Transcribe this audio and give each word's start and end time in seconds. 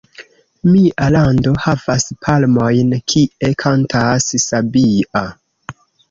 Mia 0.67 1.09
lando 1.15 1.51
havas 1.65 2.05
palmojn, 2.27 2.95
Kie 3.13 3.51
kantas 3.65 4.27
sabia! 4.45 5.23